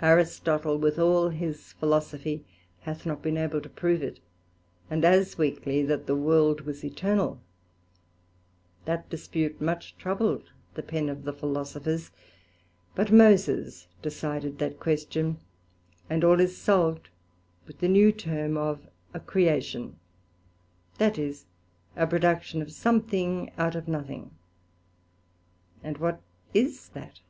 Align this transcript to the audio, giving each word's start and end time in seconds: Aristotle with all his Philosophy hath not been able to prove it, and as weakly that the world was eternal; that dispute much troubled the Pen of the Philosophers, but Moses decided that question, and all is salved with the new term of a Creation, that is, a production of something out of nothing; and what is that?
Aristotle 0.00 0.76
with 0.76 0.98
all 0.98 1.28
his 1.28 1.72
Philosophy 1.74 2.44
hath 2.80 3.06
not 3.06 3.22
been 3.22 3.36
able 3.36 3.60
to 3.60 3.68
prove 3.68 4.02
it, 4.02 4.18
and 4.90 5.04
as 5.04 5.38
weakly 5.38 5.84
that 5.84 6.06
the 6.08 6.16
world 6.16 6.62
was 6.62 6.84
eternal; 6.84 7.40
that 8.86 9.08
dispute 9.08 9.60
much 9.60 9.96
troubled 9.96 10.50
the 10.74 10.82
Pen 10.82 11.08
of 11.08 11.22
the 11.22 11.32
Philosophers, 11.32 12.10
but 12.96 13.12
Moses 13.12 13.86
decided 14.02 14.58
that 14.58 14.80
question, 14.80 15.38
and 16.10 16.24
all 16.24 16.40
is 16.40 16.58
salved 16.58 17.08
with 17.68 17.78
the 17.78 17.86
new 17.86 18.10
term 18.10 18.56
of 18.56 18.80
a 19.14 19.20
Creation, 19.20 19.94
that 20.96 21.16
is, 21.20 21.44
a 21.94 22.04
production 22.04 22.60
of 22.60 22.72
something 22.72 23.52
out 23.56 23.76
of 23.76 23.86
nothing; 23.86 24.32
and 25.84 25.98
what 25.98 26.20
is 26.52 26.88
that? 26.94 27.20